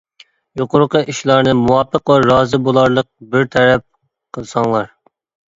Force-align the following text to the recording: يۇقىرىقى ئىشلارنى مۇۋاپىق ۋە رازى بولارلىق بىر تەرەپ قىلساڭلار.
يۇقىرىقى 0.59 1.01
ئىشلارنى 1.13 1.53
مۇۋاپىق 1.59 2.13
ۋە 2.13 2.17
رازى 2.23 2.61
بولارلىق 2.69 3.09
بىر 3.35 3.47
تەرەپ 3.57 3.87
قىلساڭلار. 4.39 4.91